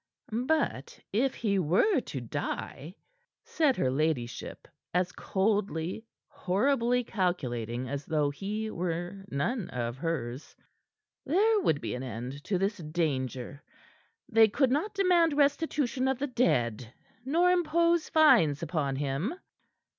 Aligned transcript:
"But 0.47 0.99
if 1.13 1.35
he 1.35 1.59
were 1.59 1.99
to 1.99 2.21
die," 2.21 2.95
said 3.45 3.75
her 3.75 3.91
ladyship, 3.91 4.67
as 4.95 5.11
coldly, 5.11 6.05
horribly 6.27 7.03
calculating 7.03 7.87
as 7.87 8.07
though 8.07 8.31
he 8.31 8.71
were 8.71 9.23
none 9.29 9.69
of 9.69 9.97
hers, 9.97 10.55
"there 11.23 11.59
would 11.59 11.81
be 11.81 11.93
an 11.93 12.01
end 12.01 12.43
to 12.45 12.57
this 12.57 12.77
danger. 12.77 13.61
They 14.27 14.47
could 14.47 14.71
not 14.71 14.95
demand 14.95 15.33
restitution 15.37 16.07
of 16.07 16.17
the 16.17 16.25
dead, 16.25 16.91
nor 17.23 17.51
impose 17.51 18.09
fines 18.09 18.63
upon 18.63 18.95
him." 18.95 19.35